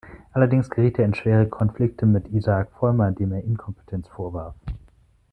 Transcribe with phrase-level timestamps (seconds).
[0.31, 4.55] Allerdings geriet er in schwere Konflikte mit Isaak Volmar, dem er Inkompetenz vorwarf.